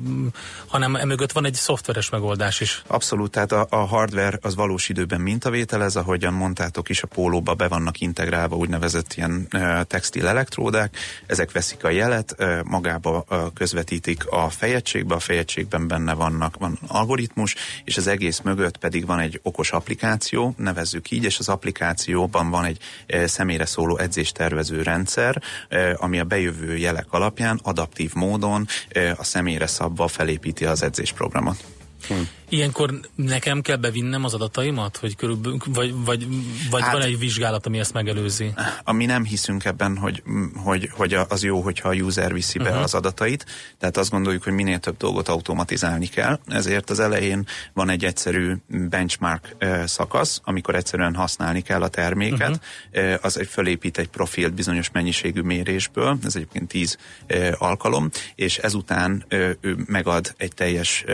[0.67, 2.83] hanem emögött van egy szoftveres megoldás is.
[2.87, 7.69] Abszolút, tehát a, a hardware az valós időben mintavételez, ahogyan mondtátok is, a pólóba be
[7.69, 14.27] vannak integrálva úgynevezett ilyen uh, textil elektródák, ezek veszik a jelet, uh, magába uh, közvetítik
[14.27, 19.41] a fejegységbe, a fejegységben benne vannak, van algoritmus, és az egész mögött pedig van egy
[19.43, 25.97] okos applikáció, nevezzük így, és az applikációban van egy e, személyre szóló edzéstervező rendszer, e,
[25.99, 31.65] ami a bejövő jelek alapján adaptív módon e, a személyre szabva felépíti az edzésprogramot.
[32.09, 32.15] Hm.
[32.55, 36.27] Ilyenkor nekem kell bevinnem az adataimat, hogy körülbelül, vagy, vagy,
[36.71, 38.55] vagy hát, van egy vizsgálat, ami ezt megelőzi?
[38.85, 40.23] Ami nem hiszünk ebben, hogy,
[40.55, 42.83] hogy, hogy az jó, hogyha a user viszi be uh-huh.
[42.83, 43.47] az adatait,
[43.79, 48.55] tehát azt gondoljuk, hogy minél több dolgot automatizálni kell, ezért az elején van egy egyszerű
[48.69, 52.61] benchmark szakasz, amikor egyszerűen használni kell a terméket,
[52.93, 53.13] uh-huh.
[53.13, 56.97] uh, az egy fölépít egy profilt bizonyos mennyiségű mérésből, ez egyébként 10
[57.31, 61.05] uh, alkalom, és ezután ő megad egy teljes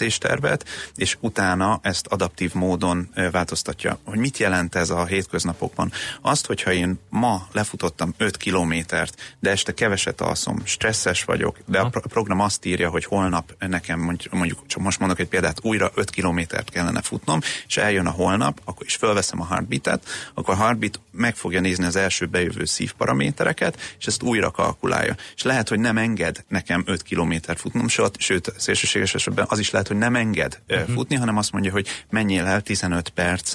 [0.00, 3.98] edzéstervet, és utána ezt adaptív módon változtatja.
[4.04, 5.92] Hogy mit jelent ez a hétköznapokban?
[6.20, 11.88] Azt, hogyha én ma lefutottam 5 kilométert, de este keveset alszom, stresszes vagyok, de a
[11.88, 16.70] program azt írja, hogy holnap nekem mondjuk, csak most mondok egy példát, újra 5 kilométert
[16.70, 21.36] kellene futnom, és eljön a holnap, akkor is fölveszem a heartbeat-et, akkor a heartbeat meg
[21.36, 25.16] fogja nézni az első bejövő szívparamétereket, és ezt újra kalkulálja.
[25.36, 29.79] És lehet, hogy nem enged nekem 5 kilométer futnom, sőt, szélsőséges esetben az is lehet,
[29.88, 30.94] hogy nem enged uh-huh.
[30.94, 33.54] futni, hanem azt mondja, hogy menjél el 15 perc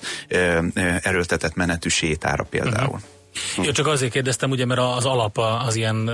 [1.02, 2.86] erőltetett menetű sétára például.
[2.86, 3.15] Uh-huh.
[3.64, 6.10] Jó, csak azért kérdeztem, ugye, mert az alap az ilyen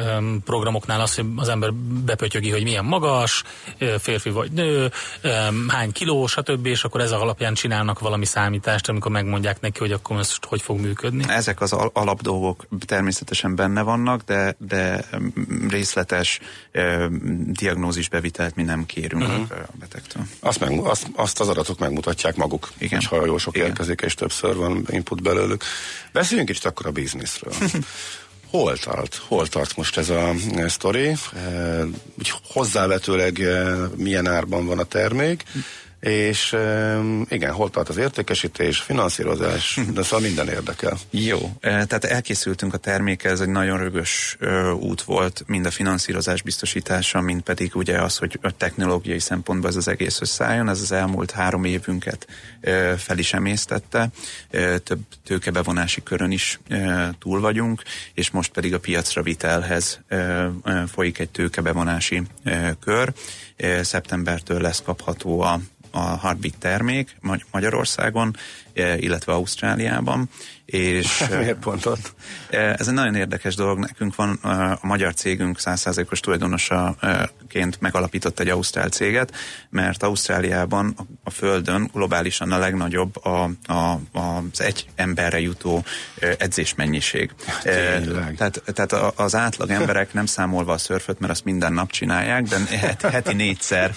[0.45, 1.73] programoknál az, hogy az ember
[2.05, 3.43] bepötyögi, hogy milyen magas,
[3.99, 4.91] férfi vagy nő,
[5.67, 10.19] hány kiló, stb., és akkor ez alapján csinálnak valami számítást, amikor megmondják neki, hogy akkor
[10.19, 11.23] ez hogy fog működni.
[11.27, 15.05] Ezek az al- alapdolgok természetesen benne vannak, de, de
[15.69, 16.39] részletes
[17.45, 19.45] diagnózis bevitelt mi nem kérünk uh-huh.
[19.51, 20.23] a betegtől.
[20.39, 22.99] Azt, meg, azt, azt az adatok megmutatják maguk, Igen.
[22.99, 23.67] és ha jó sok Igen.
[23.67, 25.63] érkezik, és többször van input belőlük.
[26.11, 27.53] Beszéljünk kicsit akkor a bizniszről.
[28.49, 29.15] Hol tart?
[29.15, 30.33] Hol tart most ez a
[30.67, 31.07] sztori?
[31.07, 31.83] E,
[32.43, 35.43] hozzávetőleg e, milyen árban van a termék?
[36.01, 36.55] És
[37.29, 40.97] igen, hol tart az értékesítés, finanszírozás, de szóval minden érdekel.
[41.09, 44.37] Jó, tehát elkészültünk a terméke, ez egy nagyon rögös
[44.79, 49.75] út volt, mind a finanszírozás biztosítása, mind pedig ugye az, hogy a technológiai szempontból ez
[49.75, 52.27] az egész összeálljon, ez az elmúlt három évünket
[52.97, 54.09] fel is emésztette,
[54.83, 56.59] több tőkebevonási körön is
[57.19, 57.81] túl vagyunk,
[58.13, 59.99] és most pedig a piacra vitelhez
[60.91, 62.21] folyik egy tőkebevonási
[62.79, 63.13] kör.
[63.81, 65.59] Szeptembertől lesz kapható a
[65.91, 67.17] a Heartbeat termék
[67.51, 68.35] Magyarországon,
[68.97, 70.29] illetve Ausztráliában.
[70.71, 72.13] És, Miért pont ott?
[72.49, 73.79] Ez egy nagyon érdekes dolog.
[73.79, 79.35] Nekünk van a magyar cégünk 100%-os tulajdonosaként megalapított egy ausztrál céget,
[79.69, 85.83] mert Ausztráliában a Földön globálisan a legnagyobb a, a, az egy emberre jutó
[86.37, 87.31] edzésmennyiség.
[87.61, 88.35] Tényleg.
[88.35, 92.57] Tehát, tehát az átlag emberek nem számolva a szörföt, mert azt minden nap csinálják, de
[93.09, 93.91] heti négyszer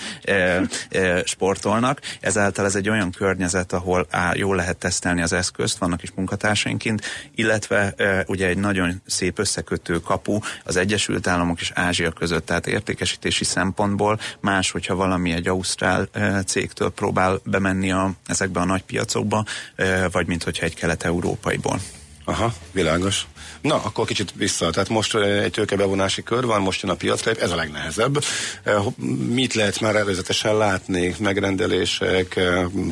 [1.25, 2.01] sportolnak.
[2.21, 6.64] Ezáltal ez egy olyan környezet, ahol á, jól lehet tesztelni az eszközt, vannak is munkatársak,
[6.65, 7.03] társainként,
[7.35, 7.95] illetve
[8.27, 14.19] ugye egy nagyon szép összekötő kapu az Egyesült Államok és Ázsia között, tehát értékesítési szempontból
[14.41, 16.09] más, hogyha valami egy ausztrál
[16.47, 19.45] cégtől próbál bemenni a, ezekbe a nagy piacokba,
[20.11, 21.79] vagy mint hogyha egy kelet-európaiból.
[22.25, 23.27] Aha, világos.
[23.61, 24.71] Na, akkor kicsit vissza.
[24.71, 28.25] Tehát most egy tőkebevonási kör van, most jön a piacra, ez a legnehezebb.
[29.29, 31.15] Mit lehet már előzetesen látni?
[31.19, 32.41] Megrendelések,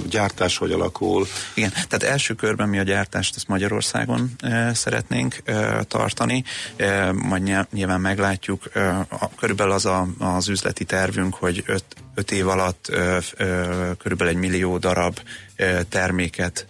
[0.08, 1.26] gyártás hogy alakul?
[1.54, 4.30] Igen, tehát első körben mi a gyártást ezt Magyarországon
[4.72, 5.42] szeretnénk
[5.88, 6.44] tartani,
[7.12, 8.70] majd nyilván meglátjuk.
[9.36, 12.90] Körülbelül az a, az üzleti tervünk, hogy öt, öt év alatt
[13.98, 15.18] körülbelül egy millió darab
[15.88, 16.66] terméket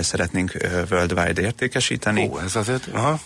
[0.00, 0.52] szeretnénk
[0.90, 2.28] worldwide értékesíteni.
[2.32, 3.20] Ó, ez azért, aha.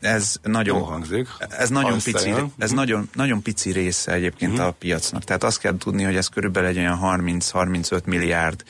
[0.00, 1.28] Ez nagyon, Jó hangzik.
[1.38, 4.66] Ez nagyon, pici, ez nagyon, nagyon pici része egyébként uh-huh.
[4.66, 5.24] a piacnak.
[5.24, 8.64] Tehát azt kell tudni, hogy ez körülbelül egy olyan 30-35 milliárd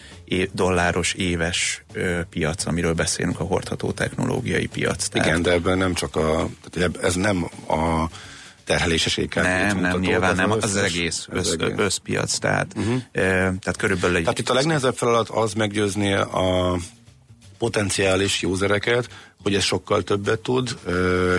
[0.53, 1.85] dolláros éves
[2.31, 5.09] piac, amiről beszélünk, a hordható technológiai piac.
[5.09, 5.29] Tehát...
[5.29, 6.49] Igen, de ebben nem csak a,
[7.03, 8.09] ez nem a
[8.65, 9.45] terheléses ékát.
[9.45, 11.73] Nem, nem, nyilván nem, az, az egész, össz, egész.
[11.77, 13.01] összpiac, tehát, uh-huh.
[13.13, 14.23] tehát körülbelül egy...
[14.23, 16.77] Tehát itt a legnehezebb feladat az meggyőzni a
[17.59, 19.09] potenciális usereket,
[19.43, 20.79] hogy ez sokkal többet tud,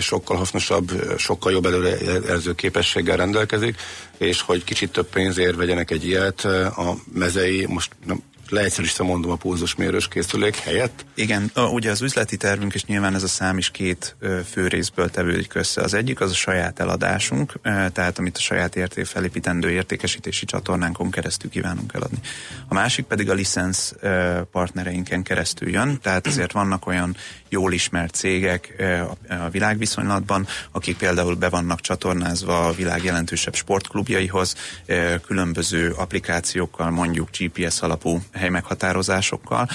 [0.00, 3.76] sokkal hasznosabb, sokkal jobb előrejelző képességgel rendelkezik,
[4.18, 9.36] és hogy kicsit több pénzért vegyenek egy ilyet a mezei, most nem, leegyszerűsítve mondom a
[9.36, 11.04] pulzusmérős készülék helyett.
[11.14, 14.16] Igen, ugye az üzleti tervünk, és nyilván ez a szám is két
[14.50, 15.82] fő részből tevődik össze.
[15.82, 17.52] Az egyik az a saját eladásunk,
[17.92, 22.18] tehát amit a saját érték felépítendő értékesítési csatornánkon keresztül kívánunk eladni.
[22.68, 23.92] A másik pedig a licensz
[24.50, 27.16] partnereinken keresztül jön, tehát azért vannak olyan
[27.48, 28.84] jól ismert cégek
[29.28, 34.54] a világviszonylatban, akik például be vannak csatornázva a világ jelentősebb sportklubjaihoz,
[35.26, 39.68] különböző applikációkkal, mondjuk GPS alapú helymeghatározásokkal,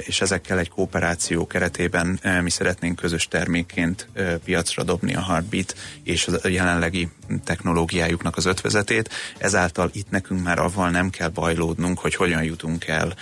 [0.00, 4.08] és ezekkel egy kooperáció keretében mi szeretnénk közös termékként
[4.44, 7.08] piacra dobni a Heartbeat és a jelenlegi
[7.44, 9.10] technológiájuknak az ötvezetét.
[9.38, 13.14] Ezáltal itt nekünk már avval nem kell bajlódnunk, hogy hogyan jutunk el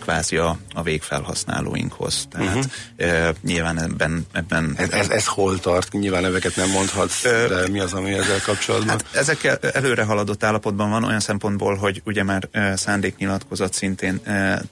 [0.00, 2.26] kvázi a, a végfelhasználóinkhoz.
[2.30, 2.56] Tehát
[2.96, 3.34] uh-huh.
[3.42, 4.26] Nyilván ebben...
[4.32, 5.92] ebben ez, ez, ez hol tart?
[5.92, 8.88] Nyilván neveket nem mondhatsz, uh, de mi az, ami ezzel kapcsolatban?
[8.88, 14.20] Hát ezek előre haladott állapotban van olyan szempontból, hogy ugye már szándéknyilatkozat szintén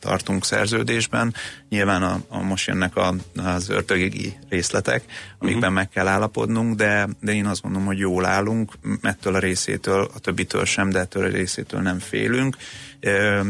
[0.00, 1.34] tartunk szerződésben,
[1.68, 5.04] nyilván a, a most jönnek a, az örtögi részletek,
[5.38, 5.74] amikben uh-huh.
[5.74, 10.18] meg kell állapodnunk, de, de én azt mondom, hogy jól állunk, ettől a részétől, a
[10.18, 12.56] többitől sem, de ettől a részétől nem félünk.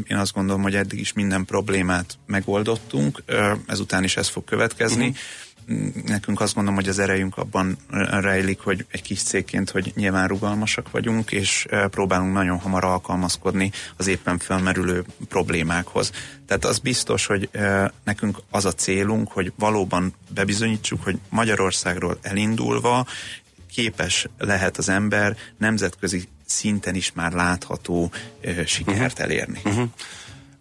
[0.04, 3.22] Én azt gondolom, hogy eddig is minden problémát megoldottunk,
[3.66, 5.07] ezután is ez fog következni.
[5.08, 5.46] Uh-huh
[6.06, 7.78] nekünk azt gondolom, hogy az erejünk abban
[8.10, 14.06] rejlik, hogy egy kis cégként, hogy nyilván rugalmasak vagyunk, és próbálunk nagyon hamar alkalmazkodni az
[14.06, 16.10] éppen felmerülő problémákhoz.
[16.46, 17.48] Tehát az biztos, hogy
[18.04, 23.06] nekünk az a célunk, hogy valóban bebizonyítsuk, hogy Magyarországról elindulva
[23.72, 28.12] képes lehet az ember nemzetközi szinten is már látható
[28.66, 29.24] sikert uh-huh.
[29.24, 29.60] elérni.
[29.64, 29.88] Uh-huh.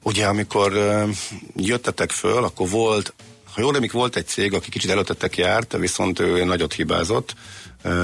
[0.03, 1.09] Ugye, amikor uh,
[1.55, 3.13] jöttetek föl, akkor volt
[3.57, 7.33] ha jól emlék, volt egy cég, aki kicsit előttetek járt, viszont ő nagyot hibázott,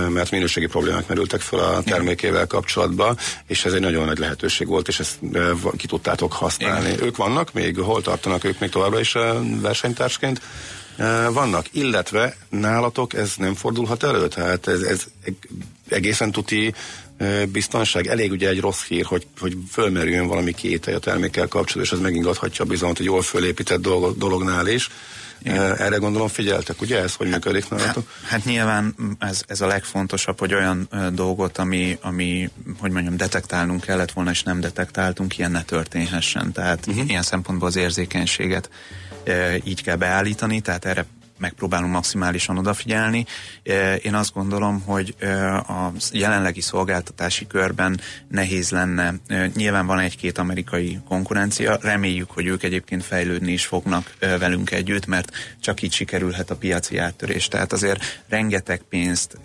[0.09, 4.87] mert minőségi problémák merültek fel a termékével kapcsolatban, és ez egy nagyon nagy lehetőség volt,
[4.87, 5.19] és ezt
[5.77, 6.89] ki tudtátok használni.
[6.89, 7.03] Igen.
[7.03, 9.15] Ők vannak még, hol tartanak ők még továbbra is
[9.61, 10.41] versenytársként?
[11.29, 15.03] Vannak, illetve nálatok ez nem fordulhat elő, tehát ez, ez
[15.89, 16.73] egészen tuti
[17.51, 18.07] biztonság.
[18.07, 21.99] Elég ugye egy rossz hír, hogy, hogy fölmerüljön valami kételj a termékkel kapcsolatban, és ez
[21.99, 24.89] megingathatja bizalmat egy jól fölépített dolog, dolognál is
[25.43, 25.77] Igen.
[25.77, 28.09] Erre gondolom figyeltek, ugye ez, hogy működik nálatok?
[28.21, 33.81] Hát, hát nyilván ez, ez a legfontosabb, hogy olyan dolgot, ami, ami, hogy mondjam, detektálnunk
[33.81, 36.51] kellett volna, és nem detektáltunk, ilyen ne történhessen.
[36.51, 37.09] Tehát uh-huh.
[37.09, 38.69] ilyen szempontból az érzékenységet
[39.63, 41.05] így kell beállítani, tehát erre
[41.43, 43.25] megpróbálunk maximálisan odafigyelni.
[44.01, 45.15] Én azt gondolom, hogy
[45.67, 49.13] a jelenlegi szolgáltatási körben nehéz lenne.
[49.55, 55.31] Nyilván van egy-két amerikai konkurencia, reméljük, hogy ők egyébként fejlődni is fognak velünk együtt, mert
[55.61, 57.47] csak így sikerülhet a piaci áttörés.
[57.47, 59.37] Tehát azért rengeteg pénzt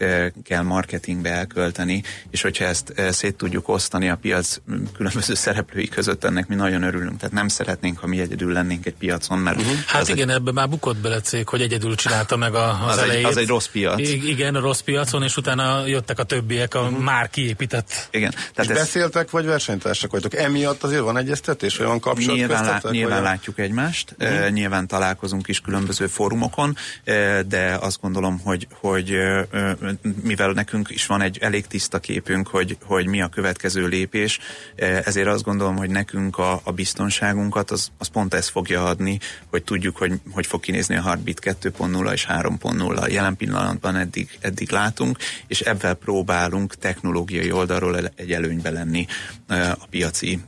[0.44, 4.56] kell marketingbe elkölteni, és hogyha ezt szét tudjuk osztani a piac
[4.96, 7.16] különböző szereplői között, ennek mi nagyon örülünk.
[7.16, 9.60] Tehát nem szeretnénk, ha mi egyedül lennénk egy piacon, mert...
[9.60, 9.76] Uh-huh.
[9.86, 10.34] Hát igen, egy...
[10.34, 13.24] ebbe már bukott bele cég, hogy egyedül csinálta meg a, az, az elejét.
[13.24, 13.98] Egy, az egy rossz piac.
[13.98, 16.98] I- igen, a rossz piacon, és utána jöttek a többiek a uh-huh.
[16.98, 18.08] már kiépített.
[18.10, 18.30] Igen.
[18.30, 18.76] Tehát és ez...
[18.76, 20.34] beszéltek, vagy versenytársak vagytok?
[20.34, 22.36] Emiatt azért van egyeztetés, vagy van kapcsolat?
[22.36, 24.38] Nyilván, lá- nyilván látjuk egymást, uh-huh.
[24.38, 26.76] uh, nyilván találkozunk is különböző fórumokon,
[27.06, 29.90] uh, de azt gondolom, hogy, hogy uh,
[30.22, 34.38] mivel nekünk is van egy elég tiszta képünk, hogy, hogy mi a következő lépés,
[34.78, 39.18] uh, ezért azt gondolom, hogy nekünk a, a biztonságunkat az, az pont ez fogja adni,
[39.50, 41.40] hogy tudjuk, hogy hogy fog kinézni a Heartbeat
[41.78, 43.12] 2.0 és 3.0.
[43.12, 49.06] Jelen pillanatban eddig, eddig látunk, és ebben próbálunk technológiai oldalról egy előnybe lenni
[49.48, 50.40] a piaci,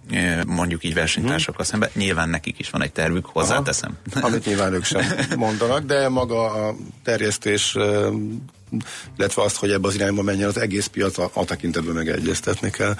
[0.47, 1.71] mondjuk így versenytársakkal hmm.
[1.71, 1.91] szemben.
[1.95, 3.97] Nyilván nekik is van egy tervük, hozzáteszem.
[4.15, 5.05] Aha, amit nyilván ők sem
[5.37, 6.75] mondanak, de maga a
[7.05, 7.77] terjesztés
[9.17, 12.95] illetve azt, hogy ebbe az irányba menjen az egész piac, a, a tekintetben megegyeztetni kell.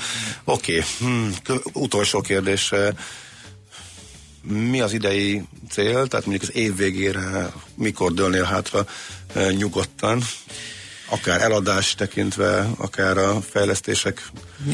[0.45, 0.85] Oké, okay.
[0.99, 1.35] hmm.
[1.73, 2.73] utolsó kérdés
[4.43, 8.87] mi az idei cél, tehát mondjuk az év végére mikor dőlnél hátra
[9.35, 10.23] e, nyugodtan,
[11.11, 14.31] akár eladás tekintve, akár a fejlesztések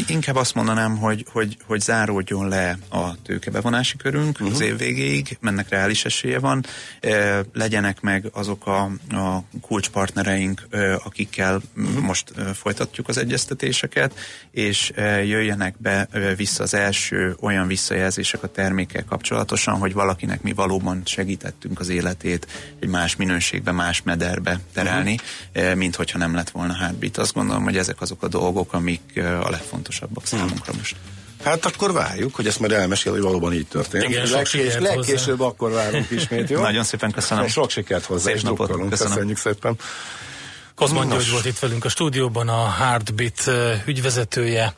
[0.06, 4.54] Inkább azt mondanám, hogy, hogy, hogy záródjon le a tőkebevonási körünk uh-huh.
[4.54, 6.64] az év végéig, mennek reális esélye van,
[7.00, 11.98] e, legyenek meg azok a, a kulcspartnereink, e, akikkel uh-huh.
[11.98, 14.18] most e, folytatjuk az egyeztetéseket,
[14.50, 20.42] és e, jöjjenek be e, vissza az első olyan visszajelzések a termékkel kapcsolatosan, hogy valakinek
[20.42, 22.46] mi valóban segítettünk az életét
[22.80, 25.14] egy más minőségbe, más mederbe terelni,
[25.52, 25.70] uh-huh.
[25.70, 27.16] e, mint hogyha nem lett volna Heartbeat.
[27.16, 30.96] Azt gondolom, hogy ezek azok a dolgok, amik a legfontosabb legfontosabbak számunkra most.
[31.44, 34.04] Hát akkor várjuk, hogy ezt majd elmesél, hogy valóban így történt.
[34.04, 35.50] Igen, sok Legkés, legkésőbb hozzá.
[35.50, 36.60] akkor várunk ismét, jó?
[36.70, 37.46] Nagyon szépen köszönöm.
[37.46, 38.88] Sok sikert hozzá, Szép és napot, köszönöm.
[38.88, 39.76] Köszönjük szépen.
[40.74, 43.50] Kozman György volt itt velünk a stúdióban, a Heartbeat
[43.86, 44.74] ügyvezetője.